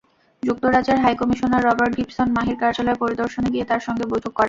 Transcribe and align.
যুক্তরাজ্যের 0.43 1.01
high commissioner 1.03 1.65
Robert 1.65 1.93
Gibson 1.99 2.27
মাহীর 2.37 2.57
কার্যালয় 2.61 2.99
পরিদর্শনে 3.01 3.49
গিয়ে 3.53 3.67
তাঁর 3.69 3.81
সঙ্গে 3.87 4.05
বৈঠক 4.11 4.31
করেন। 4.31 4.39